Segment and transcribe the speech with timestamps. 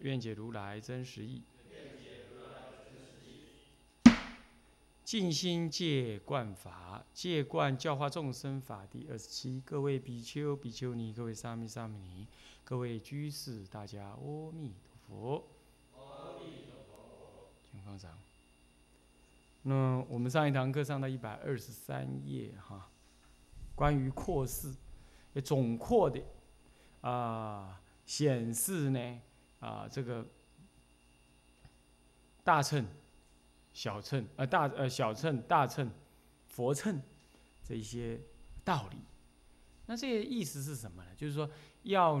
[0.00, 1.42] 愿解如来真实义。
[5.02, 9.60] 尽心戒观法，戒观教化众生法第二十七。
[9.66, 12.28] 各位比丘、比丘尼，各位沙弥、沙弥尼，
[12.62, 14.72] 各位居士，大家阿弥
[15.08, 15.48] 陀佛。
[17.72, 18.16] 请放上。
[19.62, 22.88] 那我们上一堂课上到一百二十三页哈，
[23.74, 24.76] 关于扩四，
[25.42, 26.22] 总扩的
[27.00, 29.20] 啊显示呢
[29.60, 30.26] 啊这个
[32.42, 32.84] 大乘、
[33.72, 35.88] 小乘呃大呃小乘、大乘、
[36.48, 37.00] 佛乘
[37.62, 38.20] 这一些
[38.64, 38.96] 道理。
[39.86, 41.10] 那这些意思是什么呢？
[41.16, 41.48] 就是说
[41.84, 42.20] 要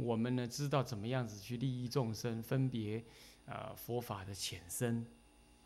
[0.00, 3.04] 我们呢知道怎么样子去利益众生，分别。
[3.46, 5.04] 呃，佛法的浅深，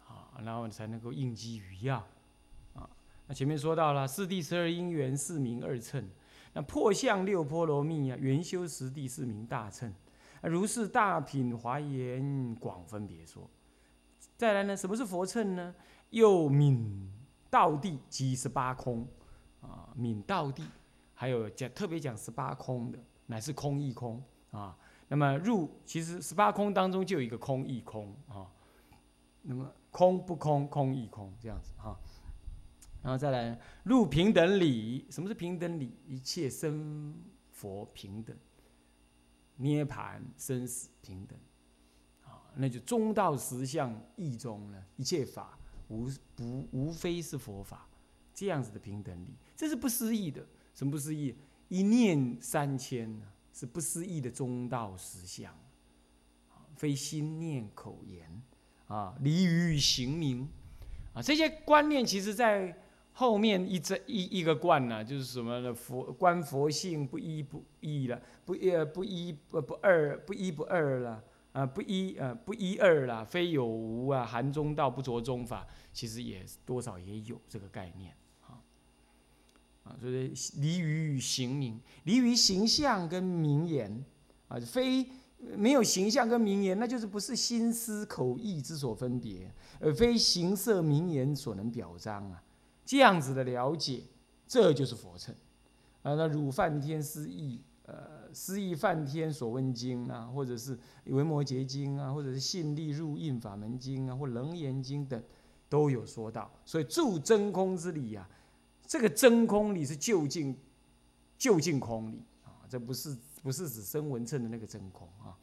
[0.04, 1.98] 啊，然后才能够应机于要，
[2.74, 2.90] 啊，
[3.28, 6.04] 那前面说到了四谛十二因缘四名二乘，
[6.54, 9.94] 那破相六波罗蜜啊，圆修十地四名大乘，
[10.42, 13.50] 如是大品华严广分别说。
[14.36, 15.74] 再来呢，什么是佛乘呢？
[16.10, 17.08] 又泯
[17.50, 19.06] 道地即十八空，
[19.60, 20.64] 啊，泯道地，
[21.14, 24.76] 还有讲特别讲十八空的，乃是空一空啊。
[25.08, 28.46] 那么入其实十八空当中就有一个空一空啊，
[29.42, 31.98] 那么空不空，空一空这样子哈，
[33.02, 35.96] 然后再来入平等理，什么是平等理？
[36.06, 37.14] 一切生
[37.50, 38.36] 佛平等，
[39.58, 41.38] 涅盘生死平等，
[42.24, 47.88] 啊，那就中道实相义中呢，一切法无不无非是佛法，
[48.32, 50.46] 这样子的平等理，这是不思议的。
[50.74, 51.36] 什么不思议？
[51.68, 53.26] 一念三千呢？
[53.52, 55.52] 是不思议的中道实相，
[56.76, 58.42] 非心念口言
[58.86, 60.48] 啊，离于行名
[61.12, 62.80] 啊，这些观念其实在
[63.18, 65.74] 后面一这一一个观呢，就是什么呢？
[65.74, 71.20] 佛观佛性不一不异了，不呃不一不不二不一不二了
[71.50, 78.14] 啊，不一呃不一二了，非有无啊，含中道不着中法，其实也多少也有这个概念。
[79.82, 84.04] 啊，所以离于形名，离于形象跟名言，
[84.46, 85.04] 啊，非
[85.56, 92.44] 没有形象跟名言，那就是不是心思口意之所分别，而非形色名言所能表彰啊。
[92.88, 94.02] 这样子的了解，
[94.46, 95.34] 这就是佛称。
[96.02, 105.22] 啊，那汝梵天思义，呃，思义梵天所问经啊，或者是维摩诘经啊，或者是信力入印法门经啊，或楞严经等，
[105.68, 106.50] 都有说到。
[106.64, 108.26] 所以住真空之理呀。
[108.86, 110.56] 这个真空理是就近
[111.36, 115.36] 就近空理啊，这不是不是指声闻称的那个真空啊。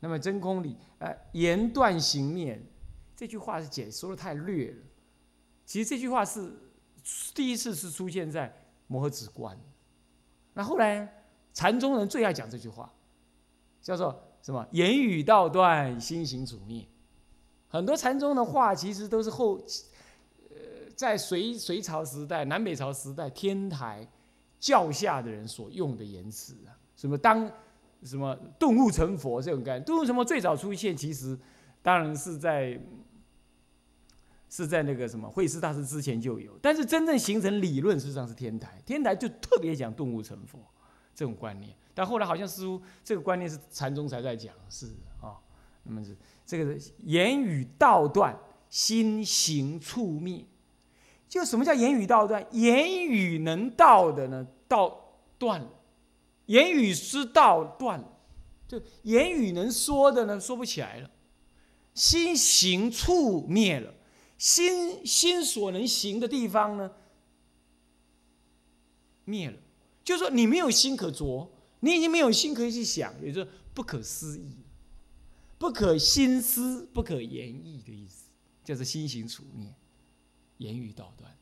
[0.00, 2.58] 那么真空理，呃，言断行灭，
[3.14, 4.78] 这句话是解说的太略了。
[5.66, 6.50] 其实这句话是
[7.34, 8.54] 第一次是出现在
[8.86, 9.58] 摩诃止观，
[10.54, 11.22] 那后来
[11.52, 12.92] 禅宗人最爱讲这句话，
[13.80, 14.66] 叫做什么？
[14.72, 16.86] 言语道断，心行处灭。
[17.68, 19.60] 很多禅宗的话其实都是后。
[20.50, 20.56] 呃
[20.96, 24.08] 在隋隋朝时代、南北朝时代，天台
[24.58, 27.46] 教下的人所用的言辞啊，什么当
[28.02, 31.38] 什么顿悟成佛这种概念，顿悟成佛最早出现，其实
[31.82, 32.80] 当然是在
[34.48, 40.58] 是在那个什么慧师大师之前就有，但是真正形成理论，事实上是天台，天台就特别讲顿悟成佛
[41.14, 44.86] 这种观念，但后来好像似乎这个观念是禅宗才在讲，是
[45.20, 45.36] 啊，
[45.82, 50.44] 那么是这个言语道断，心行处灭。
[51.28, 52.46] 就什么叫言语道断？
[52.52, 55.66] 言语能道的呢，道断了；
[56.46, 58.12] 言语失道断了。
[58.68, 61.10] 就言语能说的呢，说不起来了。
[61.94, 63.92] 心行处灭了，
[64.38, 66.90] 心心所能行的地方呢，
[69.24, 69.58] 灭了。
[70.04, 71.50] 就是说，你没有心可着，
[71.80, 74.56] 你已经没有心可以去想，也就是不可思议、
[75.58, 78.28] 不可心思、不可言议的意思，
[78.62, 79.74] 叫做心行处灭。
[80.58, 81.36] 言语道断，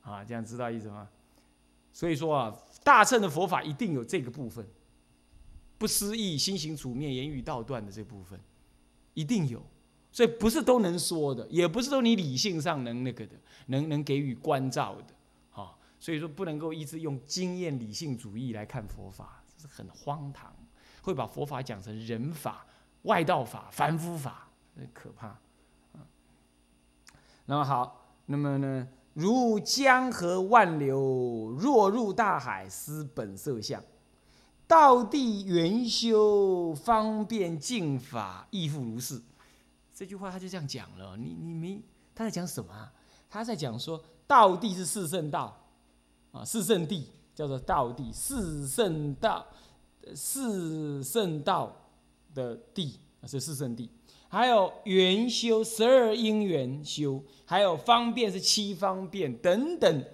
[0.00, 1.08] 啊，这样知道意思吗？
[1.92, 4.66] 所以说啊，大乘的佛法一定有这个部分，
[5.76, 8.40] 不思议、心行处灭、言语道断的这部分，
[9.14, 9.64] 一定有。
[10.10, 20.52] 所以不是都能说的，也不是都你理性上能那个的，能能给予关照的，啊，所以说不能够一直用经验理性主义来看佛法，这是很荒唐，
[21.02, 22.66] 会把佛法讲成人法
[23.02, 25.38] 外道法、凡夫法，很可怕。
[27.46, 33.82] 那么好，那么呢，如江河万流，若入大海，失本色相。
[34.66, 39.22] 道地圆修，方便净法，亦复如是。
[39.98, 41.16] 这句话他就这样讲了。
[41.16, 41.82] 你你没
[42.14, 42.92] 他在讲什么啊？
[43.28, 45.60] 他在讲说，道地是四圣道
[46.30, 49.44] 啊，四圣地叫做道地，四圣道，
[50.14, 51.74] 四圣道
[52.32, 53.90] 的地是四圣地。
[54.28, 60.04] 还有圆修十二因缘修，还有方便是七方便等等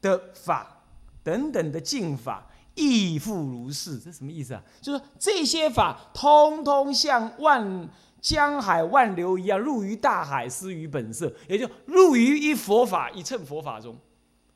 [0.00, 0.84] 的法，
[1.24, 2.48] 等等的净法。
[2.76, 4.62] 亦复如是，这什么意思啊？
[4.80, 7.88] 就是这些法通通向万
[8.20, 13.96] 江海万流一样，入于大海，失于本色，也就入于一佛法一乘佛法中，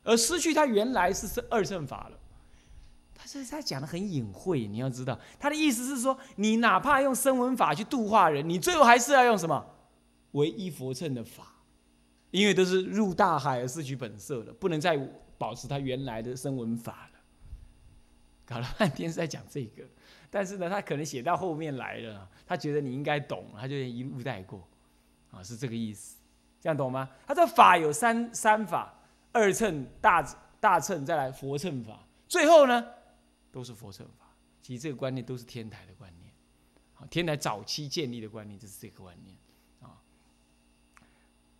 [0.03, 2.19] 而失去它原来是是二乘法了。
[3.15, 9.65] 他这他讲的很隐晦，你要知道，他的意思是说，你哪怕用声闻法去度化人，你最后还是要用什么
[10.33, 11.63] 唯一佛乘的法，
[12.31, 14.97] 因为都是入大海而失去本色了，不能再
[15.37, 17.21] 保持他原来的声闻法了。
[18.47, 19.85] 搞了半天是在讲这个，
[20.31, 24.67] 但是呢，他可能写到后面来了，他觉得你应该懂，他就一路带过，
[25.33, 26.17] 啊，是这个意思，
[26.61, 27.11] 这样懂吗？
[27.27, 28.95] 他这法有三三法，
[29.33, 30.23] 二乘、大
[30.61, 32.87] 大乘，再来佛乘法，最后呢，
[33.51, 34.27] 都是佛乘法。
[34.63, 36.33] 其实这个观念都是天台的观念，
[36.95, 39.37] 啊，天台早期建立的观念就是这个观念，
[39.81, 39.99] 啊，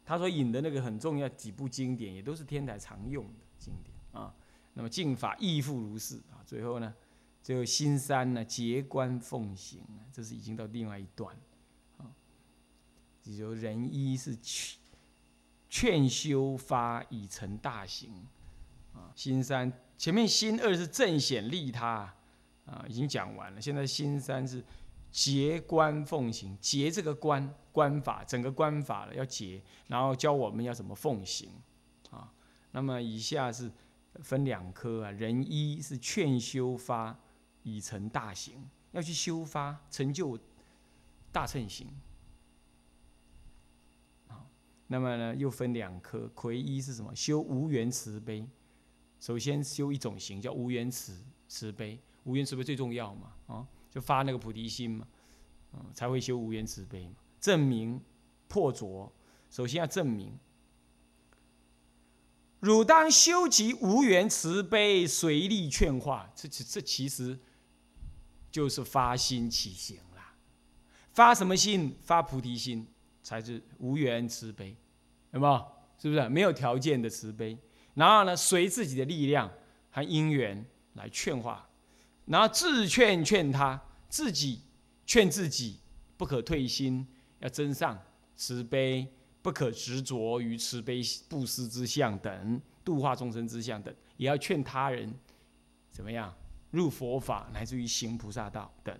[0.05, 4.33] 他所引的那个很重要几部经典，也都是天台常用的经典，啊。
[4.73, 6.95] 那么净法亦复如是啊，最后呢，
[7.43, 9.81] 最后新三呢结观奉行
[10.13, 11.35] 这是已经到另外一段
[11.97, 12.05] 啊。
[13.23, 14.79] 只有仁一是劝
[15.69, 18.13] 劝修发以成大行
[18.93, 22.15] 啊，新三前面新二是正显利他
[22.67, 23.61] 啊，已经讲完了。
[23.61, 24.65] 现在新三是
[25.11, 31.51] 结观奉行，结这个观观法，整个观法了要结，然后教我们要怎么奉行
[32.11, 32.33] 啊。
[32.73, 33.71] 那么以下是。
[34.25, 37.17] 分两科啊，人一是劝修发
[37.63, 40.39] 已成大行，要去修发成就
[41.31, 41.89] 大乘行。
[44.87, 47.15] 那么呢又分两科，魁一是什么？
[47.15, 48.45] 修无缘慈悲。
[49.21, 55.07] 首先修一种行叫无缘慈慈悲，无缘慈悲最重要嘛，啊，就发那个菩提心嘛，
[55.75, 57.15] 嗯，才会修无缘慈悲嘛。
[57.41, 58.01] 证明
[58.49, 59.13] 破浊，
[59.49, 60.37] 首先要证明。
[62.59, 66.31] 汝当修集无缘慈悲，随力劝化。
[66.35, 67.39] 这这这其实
[68.51, 70.35] 就是发心起行啦。
[71.13, 71.97] 发什么心？
[72.03, 72.87] 发菩提心
[73.23, 74.77] 才是无缘慈悲，
[75.33, 75.67] 有没有？
[75.99, 77.59] 是不是没有条件的慈悲？
[77.95, 79.51] 然后呢，随自己的力量
[79.91, 80.65] 和因缘
[80.95, 81.69] 来劝化，
[82.27, 84.63] 然后自劝劝他，自己
[85.05, 85.79] 劝自己，
[86.17, 87.07] 不可退心，
[87.41, 87.99] 要增上
[88.37, 89.07] 慈悲。
[89.43, 95.11] 不可执着于慈悲布施之相等，度化众生之相等，也要劝他人
[95.91, 96.31] 怎么样
[96.71, 98.97] 入佛法，乃至于行菩萨道等。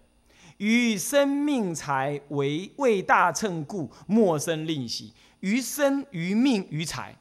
[0.59, 5.13] 于生命财为为大乘故，莫生吝惜。
[5.41, 7.17] 于生于命于财，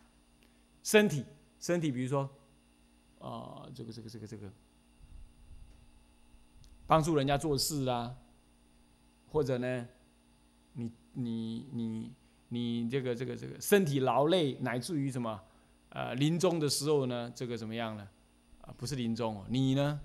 [0.84, 1.24] 身体
[1.60, 2.30] 身体，比如说
[3.20, 4.52] 啊，这个这个这个这个，
[6.86, 8.16] 帮助人家做事啊，
[9.28, 9.88] 或者呢，
[10.74, 12.14] 你你你。
[12.52, 15.40] 你这个这个这个身体劳累，乃至于什么，
[15.90, 18.10] 呃，临终的时候呢，这个怎么样呢？
[18.62, 20.02] 啊，不是临终哦，你呢，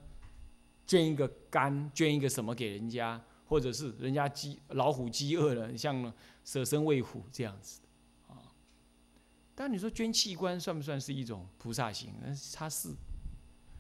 [0.86, 6.12] 捐一个肝，捐一个什么给人家，或者是人家饥老虎饥饿了，像
[6.44, 7.80] 舍身喂虎这样子，
[8.28, 8.52] 啊。
[9.54, 12.12] 但你说捐器官算不算是一种菩萨行？
[12.20, 12.90] 那他是，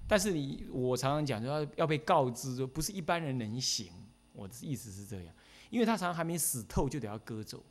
[0.06, 3.92] 但是你我常常讲，就要要被告知，说不是一般人能行。
[4.32, 5.34] 我的意思是这样，
[5.70, 7.62] 因为他常常还没死透，就得要割走。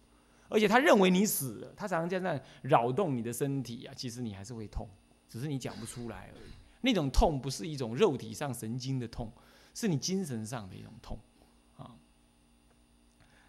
[0.48, 4.88] 而且他认为你死了，他常常在那扰动你的身体啊，其实你还是会痛，
[5.28, 6.52] 只是你讲不出来而已。
[6.86, 9.32] 那种痛不是一种肉体上神经的痛，
[9.74, 11.18] 是你精神上的一种痛
[11.78, 11.96] 啊。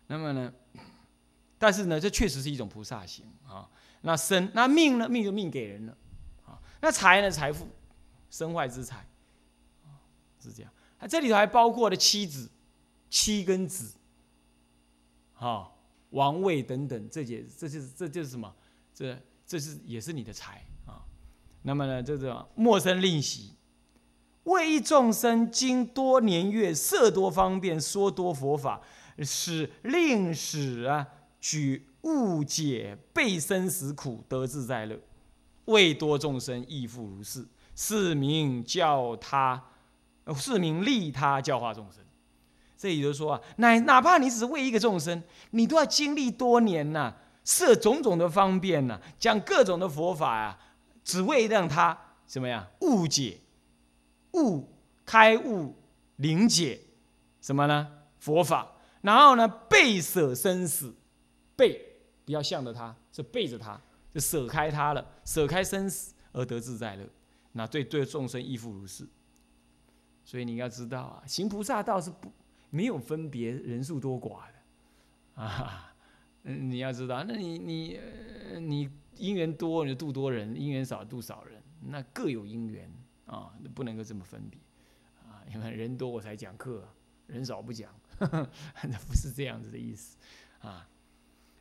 [0.06, 0.54] 那么呢，
[1.58, 3.68] 但是呢，这确实是一种菩萨行啊。
[4.02, 5.08] 那生那命呢？
[5.08, 5.96] 命就命给人了
[6.46, 6.62] 啊。
[6.80, 7.28] 那财呢？
[7.28, 7.66] 财富，
[8.30, 9.04] 身外之财，
[10.38, 10.72] 是这样。
[11.08, 12.48] 这里头还包括了妻子、
[13.10, 13.94] 妻跟子，
[15.34, 15.70] 啊。
[16.10, 18.54] 王位等等，这些这就是这就是什么？
[18.94, 20.64] 这这是也是你的财。
[21.66, 23.54] 那么呢，这种陌生吝惜，
[24.44, 28.82] 为一众生经多年月，色多方便，说多佛法，
[29.20, 31.06] 使令使啊
[31.40, 35.00] 举误解，背生死苦，得自在乐。
[35.64, 39.64] 为多众生亦复如是，是名教他，
[40.36, 42.04] 是名利他教化众生。
[42.76, 50.58] 这也就是说啊，哪哪怕你只是为一个众生，你都要经历多年呐，设种种的方便呐，讲各种的佛法呀，
[51.04, 51.96] 只为让他
[52.26, 53.38] 怎么样误解、
[54.32, 54.68] 悟
[55.04, 55.76] 开悟、
[56.16, 56.80] 灵解
[57.40, 57.88] 什么呢？
[58.18, 60.94] 佛法，然后呢，背舍生死，
[61.54, 61.80] 背
[62.24, 63.80] 不要向着他，是背着他，
[64.10, 67.06] 就舍开他了，舍开生死而得自在乐。
[67.52, 69.06] 那对对众生亦复如是。
[70.24, 72.32] 所以你要知道啊，行菩萨道是不。
[72.70, 75.94] 没有分别人数多寡的，啊，
[76.42, 78.00] 嗯，你要知道，那你你
[78.58, 82.90] 你因缘多你就度多人，因缘少度少人，那各有因缘
[83.26, 84.60] 啊，不能够这么分别
[85.22, 86.86] 啊，因为人多我才讲课，
[87.26, 90.16] 人少不讲， 那不是这样子的意思
[90.60, 90.88] 啊。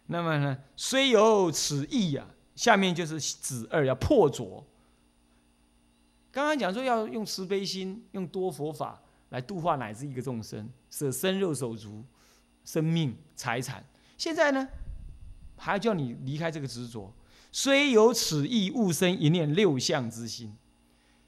[0.07, 4.65] 那么呢，虽有此意啊，下面就是子二要破浊。
[6.31, 9.01] 刚刚讲说要用慈悲心，用多佛法。
[9.29, 12.05] 来度化乃至一个众生，舍身肉手足、
[12.63, 13.83] 生命财产。
[14.15, 14.69] 现在呢，
[15.57, 17.11] 还要叫你离开这个执着。
[17.55, 20.51] 虽有此意，勿生一念六相之心。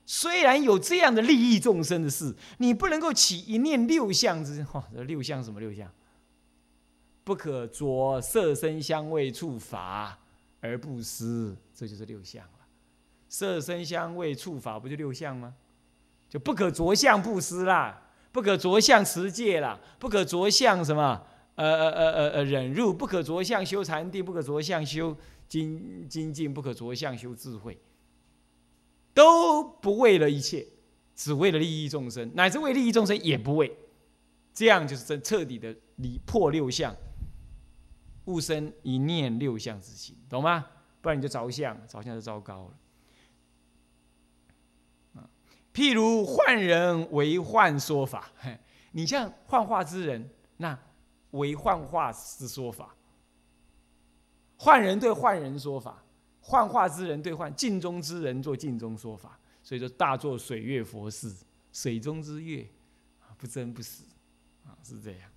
[0.07, 4.63] 虽然有这样的利益众生的事，你不能够起一念六相之。
[4.63, 5.87] 哈， 这六相什么六相？
[7.23, 10.17] 不可着色身香味触法
[10.61, 12.65] 而不思，这就是六相了。
[13.29, 15.53] 色身香味触法不就六相吗？
[16.27, 18.01] 就不可着相不思啦，
[18.31, 21.21] 不可着相持戒啦，不可着相什么？
[21.55, 25.15] 呃呃呃呃呃忍辱，不可着相修禅定，不可着相修
[25.47, 27.79] 精精进，不可着相修智慧，
[29.13, 30.65] 都不为了一切，
[31.15, 33.75] 只为了利益众生，乃至为利益众生也不为。
[34.53, 36.95] 这样就是真彻底的离破六相，
[38.25, 40.65] 悟生一念六相之心，懂吗？
[41.01, 42.79] 不然你就着相，着相就糟糕了。
[45.73, 48.31] 譬如幻人为幻说法，
[48.93, 50.79] 你像幻化之人，那
[51.31, 52.95] 为幻化之说法；
[54.57, 56.03] 换人对换人说法，
[56.41, 59.39] 幻化之人对幻镜中之人做镜中说法。
[59.61, 61.33] 所以说，大作水月佛事，
[61.73, 62.67] 水中之月，
[63.37, 64.05] 不真不死，
[64.63, 65.29] 啊，是这样。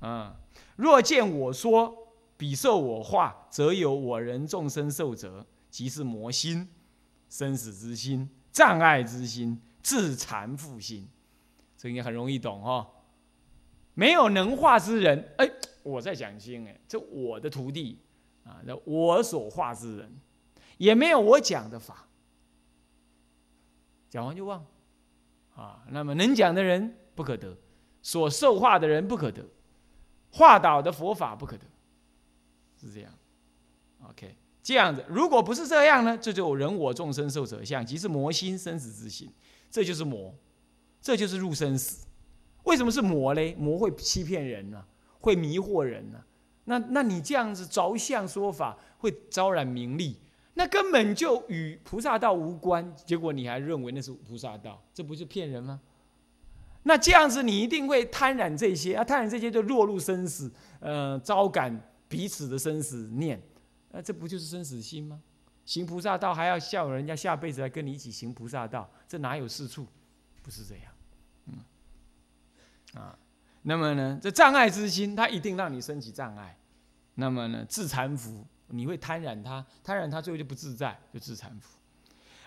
[0.00, 0.36] 啊，
[0.74, 1.96] 若见我说，
[2.36, 6.68] 彼受我化，则有我人众生受者，即是魔心、
[7.28, 8.28] 生死之心。
[8.50, 11.08] 障碍之心，自残负心，
[11.78, 12.86] 这应该很容易懂哈。
[13.94, 15.50] 没有能化之人，哎，
[15.82, 17.98] 我在讲经哎，这我的徒弟
[18.44, 20.20] 啊，那我所化之人，
[20.78, 22.08] 也没有我讲的法，
[24.08, 24.64] 讲完就忘
[25.54, 25.84] 啊。
[25.90, 27.56] 那么能讲的人不可得，
[28.02, 29.44] 所受化的人不可得，
[30.30, 31.64] 化导的佛法不可得，
[32.80, 33.12] 是这样。
[34.08, 34.36] OK。
[34.64, 36.16] 这样子，如果不是这样呢？
[36.16, 39.28] 这就人我众生受者相，即是魔心生死之心，
[39.68, 40.32] 这就是魔，
[41.00, 42.06] 这就是入生死。
[42.62, 43.56] 为什么是魔嘞？
[43.56, 44.86] 魔会欺骗人呢，
[45.18, 46.24] 会迷惑人呢。
[46.64, 50.18] 那那你这样子着相说法，会招染名利，
[50.54, 52.94] 那根本就与菩萨道无关。
[53.04, 55.80] 结果你还认为那是菩萨道，这不是骗人吗？
[56.84, 63.40] 那这样子，你一定会贪染这些啊，贪染这些就落入生死，呃，招感彼此的生死念。
[63.90, 65.20] 那这不就是生死心吗？
[65.64, 69.86] 行菩萨道还要笑人家下辈子来跟你一起行菩萨道，这哪有是处？
[70.42, 70.92] 不是这样，
[71.46, 73.16] 嗯，啊，
[73.62, 76.58] 那么呢，这障碍之心，它一定让你升起障碍。
[77.14, 81.78] 那么呢，自残服，你会贪染它，贪染它，最后就不自在，就自残服。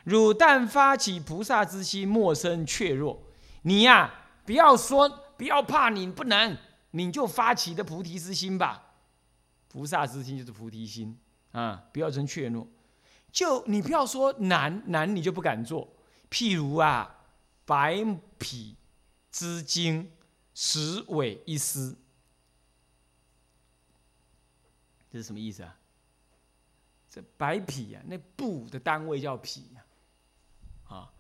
[0.04, 3.22] 汝但发起菩萨之心，莫生怯弱。
[3.64, 4.14] 你呀，
[4.46, 6.58] 不要说，不要怕，你不能，
[6.92, 8.94] 你就发起的菩提之心吧。
[9.68, 11.18] 菩萨之心就是菩提心。
[11.52, 12.68] 啊，不要真怯懦，
[13.32, 15.96] 就你不要说难难，你就不敢做。
[16.30, 17.20] 譬如啊，
[17.64, 18.06] 白
[18.38, 18.76] 匹
[19.32, 20.12] 之精，
[20.56, 21.96] 十尾一丝，
[25.12, 25.78] 这是什么意思啊？
[27.08, 31.14] 这百匹啊，那布的单位叫匹啊，啊，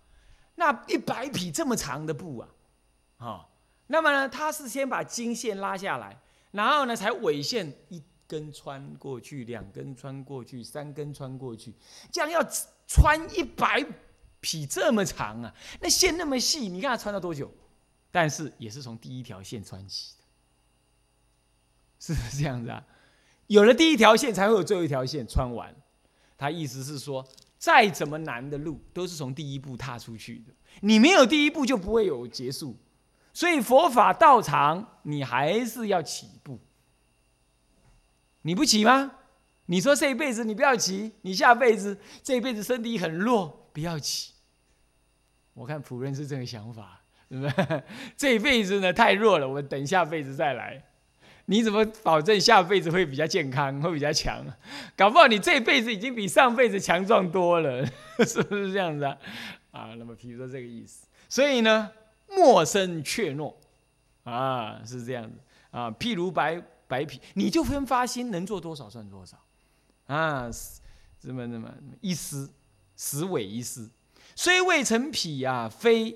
[0.55, 2.49] 那一百匹这么长的布啊，
[3.17, 3.49] 啊，
[3.85, 8.01] 那么呢，他是先把经线拉下来，然后呢，才纬线一。
[8.27, 11.71] 根穿过去，两根穿过去，三根穿过去，
[12.11, 12.43] 这样要
[12.87, 13.85] 穿一百
[14.41, 15.53] 匹这么长啊？
[15.79, 17.53] 那线那么细，你看它穿了多久？
[18.15, 20.24] 但是也是从第一条线穿起的，
[22.00, 22.81] 是不是这样子啊？
[23.48, 25.75] 有了第一条线，才会有最后一条线穿完。
[26.38, 30.53] 他意思是说，再怎么难的路，都是从第一步踏出去的。
[30.79, 32.77] 你没有第一步，就不会有结束。
[33.34, 36.62] 所以佛法道场，你还是要起步。
[38.43, 39.12] 你不起吗？
[39.65, 44.31] 你说这一辈子你不要起，你下辈子这一辈子身体很弱，不要起。
[45.53, 47.01] 我看仆人是这个想法，
[48.15, 50.84] 这辈子呢太弱了，我等下辈子再来。
[51.48, 54.44] 你怎么保证下辈子会比较健康，会比较强？
[54.98, 57.86] 搞不好你这辈子已经比上辈子强壮多了，
[58.25, 59.17] 是不是这样子啊？
[59.72, 61.91] 啊，那么比如说这个意思，所以呢，
[62.29, 63.53] 莫生怯懦
[64.24, 65.38] 啊，是这样子
[65.70, 65.91] 啊。
[65.91, 69.38] 譬如白白皮，你就分发心，能做多少算多少
[70.08, 70.50] 啊。
[70.51, 72.51] 什么什么一丝，
[72.96, 73.89] 十尾一丝，
[74.36, 76.15] 虽未成匹呀，非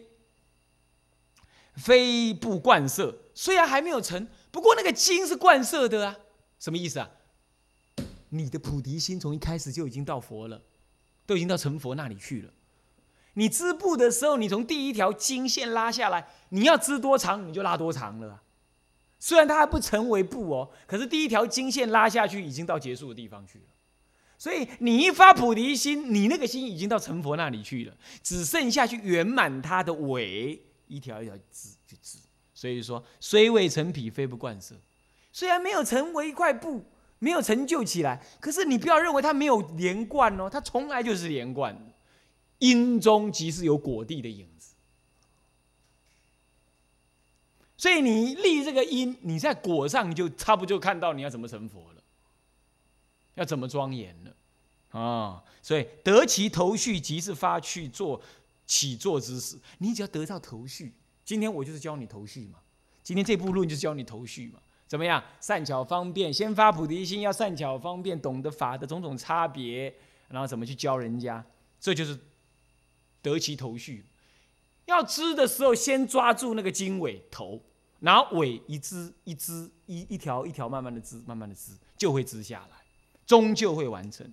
[1.79, 4.27] 非不贯色，虽然还没有成。
[4.51, 6.17] 不过那个经是贯色的啊，
[6.59, 7.09] 什么意思啊？
[8.29, 10.61] 你的菩提心从一开始就已经到佛了，
[11.25, 12.51] 都已经到成佛那里去了。
[13.33, 18.41] 你织布的时候，你从第一条经线拉下来，你要织多长你就拉多长了。
[19.19, 23.65] 虽然它还不成为布哦，可是第一条经线拉下去已经到结束的地方去了。
[24.37, 27.93] 所以你一发菩提心，你那个心已经到成佛那里去了，
[28.23, 32.17] 只剩下去圆满它的尾，一条一条织去织。
[32.53, 34.75] 所以说，虽未成皮，非不贯色。
[35.31, 36.83] 虽然没有成为一块布，
[37.19, 41.93] 没有成就起来，可是你不要认为它没有连贯哦，它从来就是连贯的。
[42.57, 44.73] 因中即是有果地的影子。
[47.77, 52.03] 所以你立这个因，你在果上就差不多就看到你要怎么成佛了，
[53.35, 55.43] 要怎么庄严了啊！
[55.61, 58.21] 所以得其头绪，即是发去做
[58.69, 60.93] 起坐之时，你只要得到头绪。
[61.25, 62.59] 今天我就是教你头绪嘛，
[63.03, 65.21] 今天这部论就是教你头绪嘛，怎么样？
[65.41, 69.93] 善巧方便，先发菩提心，要善巧方便，懂得法的种种差别，
[70.27, 71.43] 然后怎么去教人家，
[71.81, 72.17] 这就是
[73.23, 74.05] 得其头绪。
[74.85, 77.59] 要织的时候，先抓住那个经纬头，
[77.99, 82.77] 然后尾一织一织一一条一条慢慢的织，慢慢的织，就会织下来，
[83.25, 84.31] 终究会完成。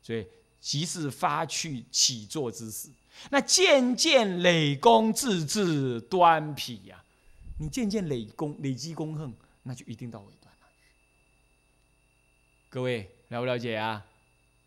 [0.00, 0.26] 所以
[0.60, 2.88] 即是发去起坐之时。
[3.30, 7.02] 那渐渐累功，自自端皮呀！
[7.58, 9.32] 你渐渐累功，累积功恨，
[9.64, 10.68] 那就一定到尾端了。
[12.70, 14.04] 各位了不了解啊？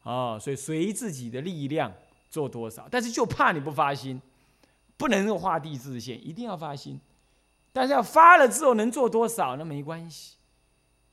[0.03, 1.93] 哦，所以随自己的力量
[2.29, 4.21] 做多少，但是就怕你不发心，
[4.97, 6.99] 不能够画地自限，一定要发心。
[7.71, 10.35] 但是要发了之后能做多少，那没关系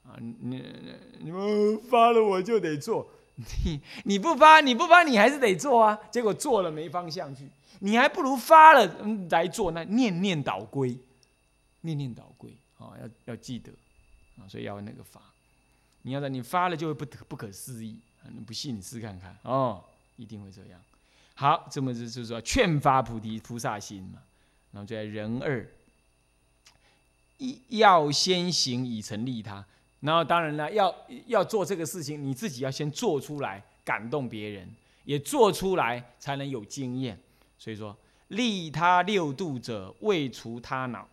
[0.02, 0.16] 啊！
[0.18, 0.64] 你
[1.20, 3.08] 你们发了我就得做。
[3.64, 7.48] 你你不发你不发你还是得做啊，结果做了没方向去，
[7.78, 8.84] 你还不如发了
[9.30, 10.98] 来做，那念念倒归，
[11.82, 13.70] 念念倒归啊，要要记得
[14.40, 15.22] 啊，所以要那个发，
[16.02, 19.84] 你要在你发了就会不不可思议，你不信你试看看哦，
[20.16, 20.80] 一定会这样。
[21.34, 24.20] 好，这么就就是说劝发菩提菩萨心嘛，
[24.72, 25.64] 然后就在人二，
[27.36, 29.64] 一要先行以成利他。
[30.00, 30.94] 然后当然了，要
[31.26, 34.68] 要做这个事情，你自己要先做出来，感动别人，
[35.04, 37.18] 也做出来才能有经验。
[37.58, 37.96] 所以说，
[38.28, 41.08] 利他六度者，未除他恼，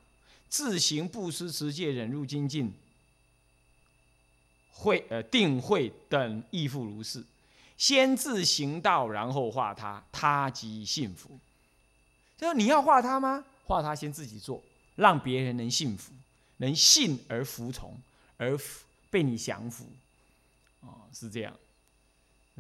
[0.48, 2.72] 自行布施持戒忍辱精进，
[4.72, 7.24] 会呃定慧等亦复如是。
[7.78, 11.32] 先自行道，然后化他，他即幸福。
[12.38, 13.44] 就你要化他吗？
[13.66, 14.62] 化他先自己做，
[14.96, 16.14] 让别人能幸福，
[16.58, 17.98] 能信而服从。
[18.38, 18.58] 而
[19.10, 19.86] 被你降服，
[20.82, 21.54] 哦，是这样。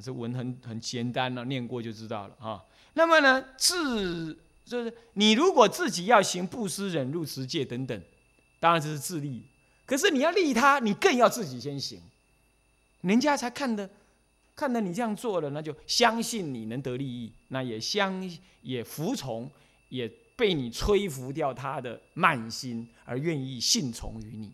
[0.01, 2.63] 这文很很简单了，念过就知道了啊。
[2.95, 8.01] 那么呢，自就是你如果自己要行布施、忍辱、持戒等等，
[8.59, 9.43] 当然这是自利。
[9.85, 12.01] 可是你要利他，你更要自己先行，
[13.01, 13.89] 人家才看得
[14.55, 18.29] 看得你这样做了，那就相信你能得利益，那也相
[18.61, 19.49] 也服从，
[19.89, 24.51] 也被你吹服掉他的慢心，而愿意信从于你。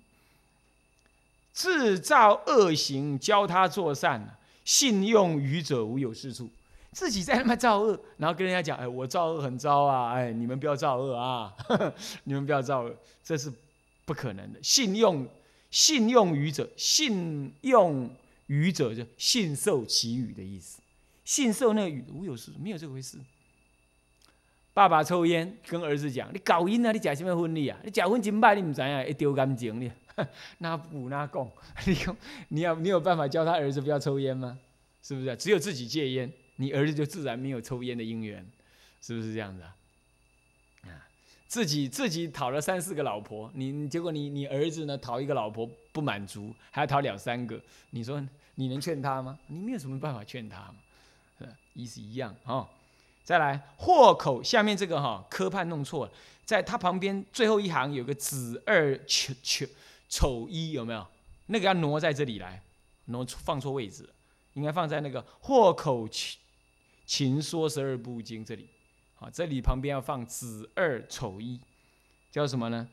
[1.52, 6.50] 自造恶行，教他做善，信用愚者无有是处。
[6.94, 10.12] 自己在那边造恶，然后跟人家讲：“哎，我造恶很糟啊！
[10.12, 11.54] 哎，你们不要造恶啊！
[12.26, 13.50] 你们不要造恶，这是
[14.04, 14.60] 不可能的。
[14.62, 15.26] 信用
[15.70, 18.10] 信用愚者，信用
[18.48, 20.82] 愚者就信受其语的意思。
[21.24, 23.18] 信受那个语无有事，没有这回事。
[24.74, 26.92] 爸爸抽烟，跟儿子讲：你搞烟啊！
[26.92, 27.78] 你假什么婚礼啊？
[27.86, 29.02] 你假婚真歹，你唔知啊？
[29.02, 29.90] 会丢感情呢？”
[30.60, 31.52] 那补那供，
[31.86, 32.16] 你有
[32.50, 34.58] 你要你有办法教他儿子不要抽烟吗？
[35.04, 35.36] 是不是？
[35.36, 38.46] 只有自己戒烟，你儿子就自然没有抽烟的因缘，
[39.02, 39.76] 是不是这样子啊？
[40.84, 40.94] 啊，
[41.48, 48.24] 自己自己讨了三四个老婆，你结果你你儿子呢讨一个老婆不满足，还要讨两三个，你说
[48.56, 49.40] 你能劝他吗？
[49.48, 52.70] 你没有什么办法劝他嘛，意思一样哈。
[53.24, 56.12] 再来，祸口下面这个哈科判弄错了，
[56.46, 59.66] 在他旁边最后一行有个子二求求。
[60.12, 61.08] 丑一有没有？
[61.48, 62.62] 那个要挪在这里来，
[63.06, 64.08] 挪放错位置，
[64.54, 66.38] 应该放在那个祸口情
[67.06, 68.70] 情说十二部经这里。
[69.16, 71.60] 好，这里旁边要放子二丑一，
[72.30, 72.90] 叫什么呢？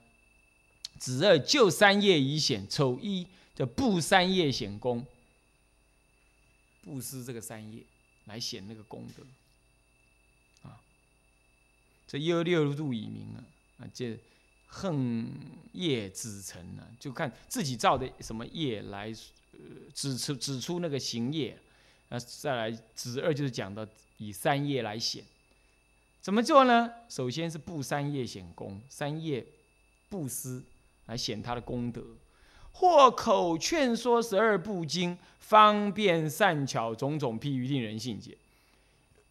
[0.97, 5.05] 子二就三业以显，丑一叫布三业显功，
[6.83, 7.83] 布施这个三业
[8.27, 10.81] 来显那个功德啊。
[12.07, 13.45] 这又六度以明啊
[13.79, 14.19] 啊，这
[14.69, 15.29] 横
[15.73, 19.13] 业子成啊，就看自己造的什么业来
[19.53, 19.59] 呃
[19.93, 21.59] 指出指出那个行业，
[22.09, 25.25] 啊再来子二就是讲的以三业来显，
[26.21, 26.91] 怎么做呢？
[27.09, 29.45] 首先是布三业显功，三业
[30.09, 30.63] 布施。
[31.09, 32.05] 来显他的功德，
[32.71, 38.37] 或口劝说十二部经，方便善巧种种譬喻，令人信解。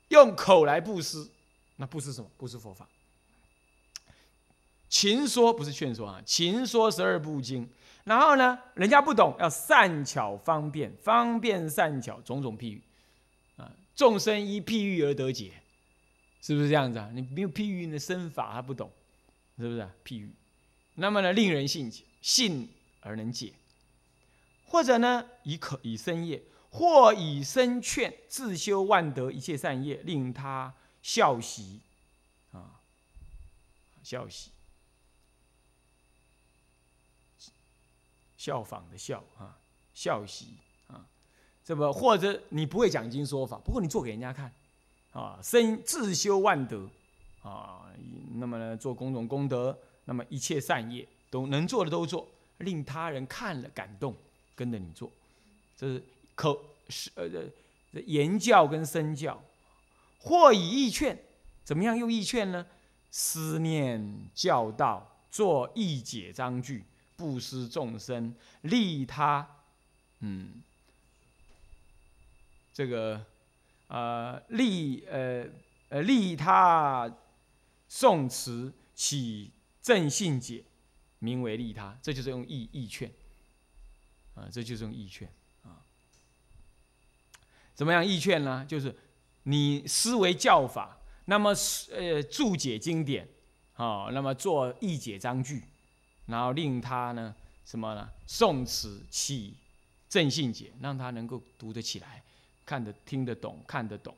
[0.07, 1.29] 用口来布施，
[1.75, 2.27] 那布施什么？
[2.35, 2.89] 布施佛法。
[4.97, 7.69] 勤说不是劝说啊，勤说十二部经，
[8.05, 12.81] 然后呢，人家不懂，要善巧方便，方便善巧种种譬喻，
[13.57, 15.51] 啊，众生依譬喻而得解，
[16.41, 17.11] 是不是这样子啊？
[17.13, 18.91] 你没有譬喻的身法，他不懂，
[19.59, 19.91] 是不是啊？
[20.03, 20.33] 譬喻？
[20.95, 22.67] 那么呢，令人信解，信
[23.01, 23.53] 而能解，
[24.65, 31.81] 或者呢，以可以身业，或以身劝，自修万德一切善业，令他效习，
[32.51, 32.81] 啊，
[34.01, 34.49] 效习，
[38.47, 39.53] 效仿的效啊，
[39.93, 40.55] 效习
[40.87, 41.05] 啊，
[41.65, 44.49] 这么或者你不会讲经说法，不过你做给人家看，
[45.11, 46.89] 啊，身自修万德，
[47.43, 47.91] 啊，
[48.35, 49.77] 那么呢，做种种功德。
[50.05, 52.25] 那么一切善业都能做的都做，
[52.59, 54.15] 令他人看了感动，
[54.55, 55.11] 跟着你做，
[55.75, 56.01] 这是
[56.33, 56.57] 口
[56.87, 59.37] 是呃这言教跟身教，
[60.21, 61.19] 或以义劝，
[61.65, 62.65] 怎么样用义劝呢？
[63.11, 64.01] 思念
[64.33, 66.85] 教导，做义解章句，
[67.17, 69.45] 布施众生，利他，
[70.21, 70.63] 嗯，
[72.73, 73.25] 这个
[73.87, 75.45] 呃利呃
[75.89, 77.13] 呃利他
[77.89, 79.51] 宋词起。
[79.79, 80.65] 正信解，
[81.19, 83.09] 名为利他，这就是用义义劝，
[84.35, 85.31] 啊，这就是用义劝
[85.63, 85.79] 啊。
[87.73, 88.65] 怎么样义劝呢？
[88.67, 88.93] 就是
[89.43, 91.53] 你思维教法，那么
[91.89, 93.29] 呃注解经典，
[93.75, 95.63] 啊，那么做义解章句，
[96.27, 97.33] 然后令他呢
[97.65, 98.07] 什么呢？
[98.27, 99.55] 诵词起
[100.07, 102.21] 正信解，让他能够读得起来，
[102.65, 104.15] 看得听得懂，看得懂，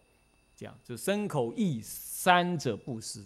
[0.58, 3.26] 这样就身口意三者不失。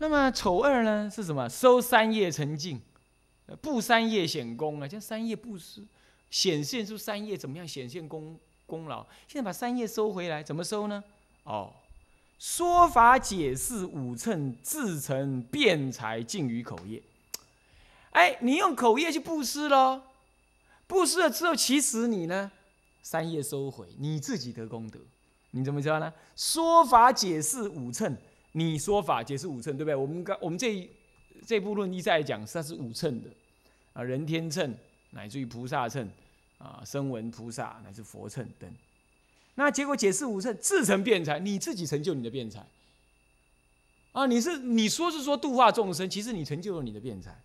[0.00, 1.48] 那么丑二呢是什么？
[1.48, 2.80] 收三业成净，
[3.60, 5.84] 布三业显功啊，将三业布施，
[6.30, 9.04] 显现出三业怎么样显现功功劳？
[9.26, 11.02] 现在把三业收回来，怎么收呢？
[11.42, 11.74] 哦，
[12.38, 17.02] 说法解释五乘自成辩才尽于口业。
[18.10, 20.02] 哎，你用口业去布施喽，
[20.86, 22.50] 布施了之后，其实你呢，
[23.02, 25.00] 三业收回，你自己得功德。
[25.50, 26.12] 你怎么知道呢？
[26.36, 28.16] 说法解释五乘。
[28.52, 29.94] 你说法解释五乘，对不对？
[29.94, 30.88] 我们刚我们这
[31.46, 33.28] 这部论一再讲，它是五乘的
[33.92, 34.74] 啊，人天乘
[35.10, 36.08] 乃至于菩萨乘
[36.56, 38.72] 啊，声闻菩萨乃至佛乘等。
[39.58, 42.64] 那结果解释五乘自成辩才，你自己成就你的辩才
[44.12, 44.24] 啊！
[44.24, 47.36] 你是你说是说度化众生，其实你成就了你的辩才。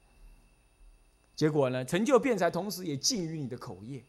[1.36, 4.04] 结果呢，成就辩才，同时也尽于你的口业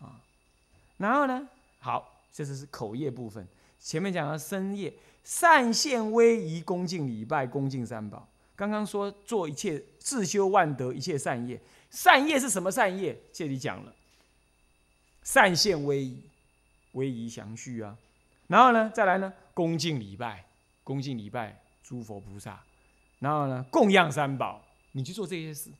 [0.00, 0.20] 啊。
[0.96, 3.46] 然后呢，好，这是是口业部分。
[3.78, 4.92] 前面讲了身业。
[5.22, 8.26] 善现威仪，恭敬礼拜，恭敬三宝。
[8.56, 11.60] 刚刚说做一切自修万德，一切善业。
[11.90, 13.16] 善业是什么善业？
[13.30, 13.94] 这里讲了，
[15.22, 16.18] 善现威仪，
[16.92, 17.96] 威仪详序啊。
[18.46, 20.44] 然后呢，再来呢，恭敬礼拜，
[20.84, 22.60] 恭敬礼拜诸佛菩萨。
[23.18, 25.70] 然后呢，供养三宝，你去做这些事。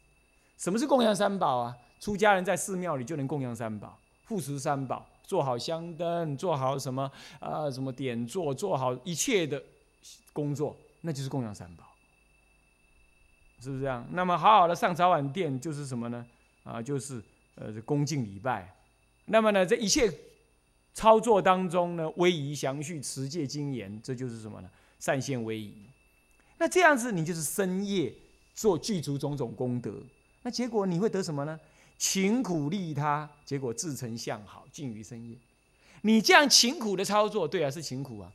[0.57, 1.77] 什么是供养三宝啊？
[2.01, 5.07] 出家人在寺庙里就能供养三宝，护持三宝。
[5.23, 7.71] 做好香灯，做好什么啊？
[7.71, 9.63] 什么点做，做好一切的
[10.33, 11.85] 工作，那就是供养三宝，
[13.61, 14.07] 是不是这样？
[14.13, 16.27] 那么好好的上早晚殿，就是什么呢？
[16.65, 17.23] 啊，就是
[17.57, 18.75] 呃恭敬礼拜。
[19.27, 20.11] 那么呢，这一切
[20.99, 24.69] 操作当中呢，威仪详叙，持戒精严，这就是什么呢？
[24.99, 25.73] 善现威仪。
[26.57, 28.13] 那这样子，你就是深夜
[28.53, 29.95] 做具足种种功德，
[30.43, 31.57] 那结果你会得什么呢？
[31.99, 35.37] 勤苦利他，结果自成相好，尽于深夜。
[36.03, 38.33] 你这样勤苦的操作，对啊，是勤苦啊。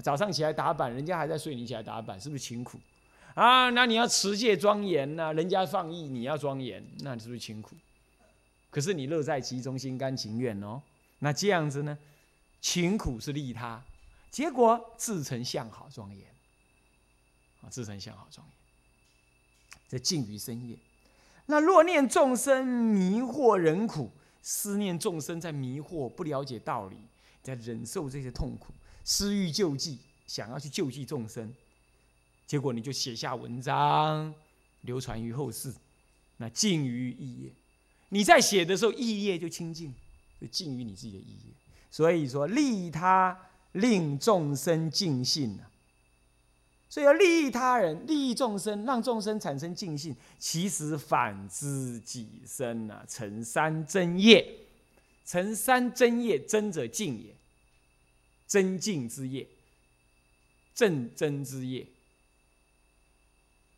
[0.00, 2.78] 早上起来打板，人家还在睡，你起来打板，是不是勤苦？
[3.34, 7.74] 啊，那你要持戒庄严呐，人家放逸，你要庄严，那你是不是勤苦？
[8.70, 10.80] 可是你乐在其中，心甘情愿哦。
[11.20, 11.98] 那这样子呢，
[12.60, 13.84] 勤苦是利他，
[14.30, 16.26] 结果自成相好庄严。
[17.62, 18.54] 啊，自成相好庄严，
[19.88, 20.76] 这尽于深夜。
[21.46, 24.10] 那若念众生迷惑人苦，
[24.42, 26.96] 思念众生在迷惑，不了解道理，
[27.42, 28.74] 在忍受这些痛苦，
[29.04, 31.54] 私欲救济，想要去救济众生，
[32.46, 34.34] 结果你就写下文章，
[34.82, 35.72] 流传于后世，
[36.36, 37.52] 那尽于意业。
[38.10, 39.94] 你在写的时候，意业就清净，
[40.40, 41.52] 就尽于你自己的意业。
[41.90, 43.38] 所以说，利他
[43.72, 45.70] 令众生尽性啊。
[46.88, 54.60] 所以要利益他人，利益众生，让众生产生尽信，其实反之己身啊，成三真业。
[55.24, 57.34] 成三真业，真者净也，
[58.46, 59.44] 真净之业，
[60.72, 61.84] 正真之业，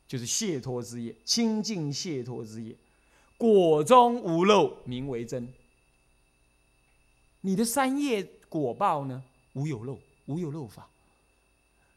[0.07, 2.77] 就是解脱之业，清净解脱之业。
[3.39, 5.49] 果中无漏，名为真。
[7.41, 9.23] 你的三业果报呢？
[9.55, 10.89] 无有漏，无有漏法。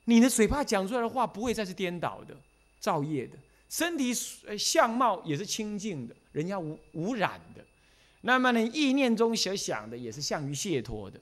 [0.06, 2.36] 你的嘴巴讲出来的话不会再是颠倒的、
[2.80, 3.38] 造业的，
[3.70, 4.14] 身体
[4.58, 7.64] 相貌也是清净的，人家无无染的。
[8.22, 11.20] 那么呢，意念中所想的也是向于解脱的，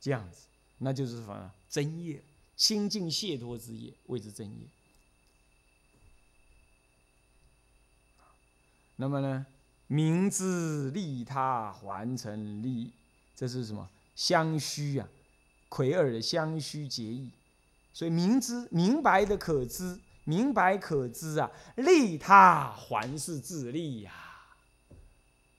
[0.00, 0.46] 这样子，
[0.78, 1.52] 那就是什么？
[1.68, 2.22] 真业，
[2.56, 4.66] 清净解脱之业，谓之真业。
[8.96, 9.46] 那么呢，
[9.86, 12.92] 明知利他，还成利，
[13.34, 13.88] 这是什么？
[14.14, 15.08] 相虚啊，
[15.68, 17.30] 魁尔的相虚结义。
[17.92, 24.12] 所以明知明白的可知，明白可知啊，利他还是自利呀。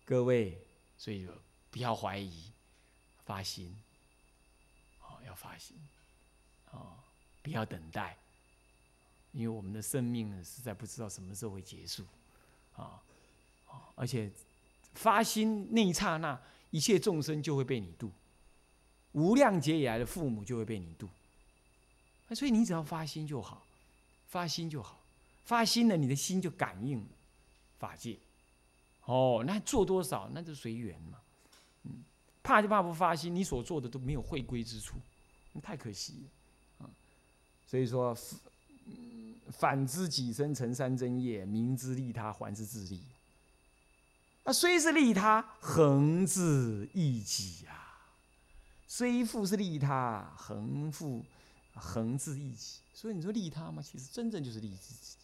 [0.03, 0.61] 各位，
[0.97, 1.27] 所以
[1.71, 2.51] 不要怀疑，
[3.25, 3.75] 发心，
[5.01, 5.77] 哦，要发心，
[6.71, 6.97] 哦，
[7.41, 8.17] 不要等待，
[9.31, 12.03] 因为我们的生命呢，实在不知道什么时候会结束，
[12.75, 13.01] 啊，
[13.95, 14.31] 而且
[14.93, 16.39] 发心那一刹那，
[16.75, 18.11] 一切众生就会被你度，
[19.13, 21.07] 无量劫以来的父母就会被你度。
[22.35, 23.65] 所以你只要发心就好，
[24.27, 24.99] 发心就好，
[25.45, 27.07] 发心了，你的心就感应
[27.79, 28.17] 法界。
[29.05, 31.17] 哦，那做多少那就随缘嘛。
[31.83, 32.03] 嗯，
[32.43, 34.97] 怕就怕不发心，你所做的都没有会归之处，
[35.53, 36.25] 那太可惜
[36.79, 36.85] 了。
[36.85, 36.91] 啊，
[37.65, 38.13] 所以说，
[39.49, 43.01] 反之己身成三真业，明知利他还是自利。
[44.45, 47.71] 那虽是利他，恒自益己呀。
[48.87, 51.25] 虽富是利他，恒富。
[51.77, 55.17] 恒自益己，所以你说利他吗，其实真正就是利自己。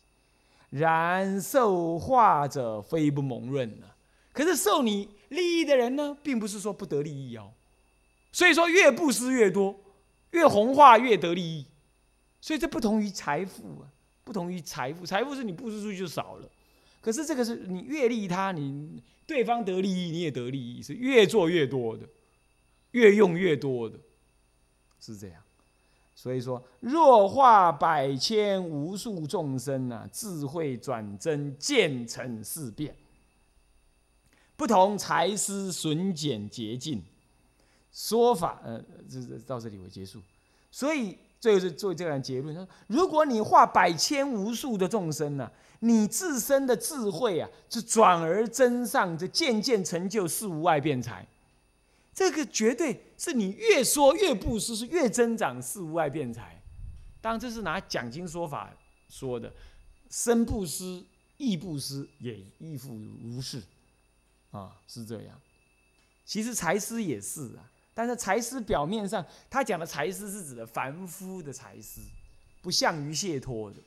[0.69, 3.87] 然受化者非不蒙润呢，
[4.33, 7.53] 可是受你利益的人呢，并不是说不得利益哦。
[8.33, 9.79] 所以说越布施越多，
[10.31, 11.65] 越弘化越得利益。
[12.41, 13.87] 所以这不同于财富啊，
[14.25, 16.49] 不同于财富，财富是你布施出去就少了。
[17.01, 22.07] 可是这个是你越利他，你对方得利益，你也得利益，是越做越多的，
[22.91, 23.99] 越用越多的，
[24.99, 25.41] 是这样。
[26.13, 32.95] 所以说，若化百千无数众生啊，智慧转真，渐成事变。
[34.55, 37.01] 不同财师损减洁净
[37.91, 40.21] 说法，呃，这这到这里为结束。
[40.69, 51.27] 所以，最后是做这样结论：说，如果你化百千无数的众生呢，你自身的智慧啊，是转而增上，这渐渐成就四无碍辩才。
[52.13, 56.61] 这个绝对是你越说越布施，是越增长四无碍辩财。
[57.19, 58.71] 当然，这是拿讲经说法
[59.09, 59.51] 说的，
[60.11, 61.03] 身布施、
[61.37, 63.63] 意布施也亦复如是，
[64.51, 65.41] 啊，是这样。
[66.23, 72.01] 其实财施也是啊，但是财施表面上他讲的财施是指的凡夫的财施，
[72.61, 73.77] 不像于解脱的。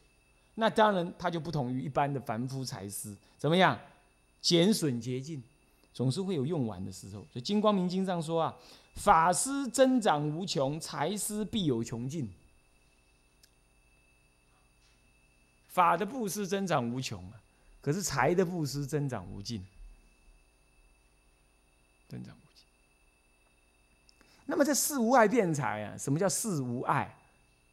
[0.56, 3.78] 那当然，它就不同于一般的凡夫财施，怎么样？
[4.40, 5.42] 减损洁净。
[5.92, 8.56] 总是会有用完的时候，所以《金光明经》上说啊，
[8.96, 12.28] 法师增长无穷，财施必有穷尽。
[15.68, 17.40] 法的布施增长无穷啊，
[17.80, 19.64] 可是财的布施增长无尽，
[22.08, 22.36] 增长。
[24.46, 27.16] 那么这四无碍辩财啊，什么叫四无碍？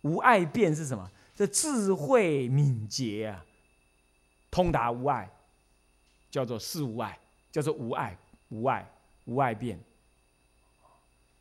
[0.01, 1.09] 无碍辩是什么？
[1.35, 3.45] 这智慧敏捷啊，
[4.49, 5.29] 通达无碍，
[6.29, 7.17] 叫做四无碍。
[7.51, 8.89] 叫做无碍，无碍，
[9.25, 9.77] 无碍变，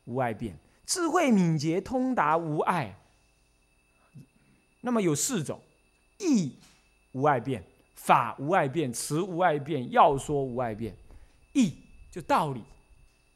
[0.03, 2.93] 无碍变，智慧敏捷通达无碍。
[4.81, 5.57] 那么有四种：
[6.17, 6.59] 义
[7.13, 7.63] 无碍变，
[7.95, 10.93] 法无碍变，词无碍变，要说无碍变。
[11.53, 11.77] 义
[12.11, 12.61] 就道理，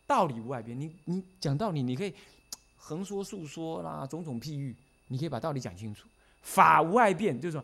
[0.07, 0.79] 道理无碍变。
[0.79, 2.13] 你你讲道理，你可以
[2.77, 4.75] 横说竖说啦，种种譬喻，
[5.07, 6.07] 你可以把道理讲清楚。
[6.41, 7.63] 法无碍变，就是说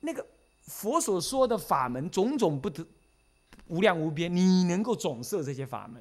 [0.00, 0.26] 那个
[0.66, 2.86] 佛所说的法门，种种不得。
[3.68, 6.00] 无量无边，你能够总摄这些法门，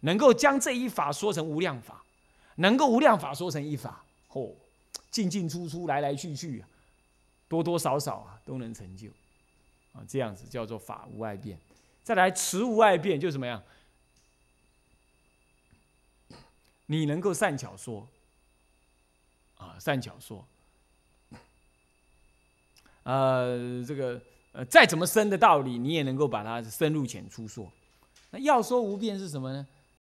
[0.00, 2.02] 能够将这一法说成无量法，
[2.56, 4.52] 能够无量法说成一法，嚯，
[5.08, 6.64] 进进出出，来来去去，
[7.46, 9.06] 多多少少啊，都能成就，
[9.92, 11.56] 啊，这样子叫做法无碍变。
[12.02, 13.62] 再来持无碍变，就怎么样？
[16.90, 18.04] 你能够善巧说，
[19.56, 20.44] 啊，善巧说，
[23.04, 27.70] 呃，这个呃再怎么深的道理，你也能够把它深入浅出说。
[28.32, 29.64] 那要说无变是什么呢？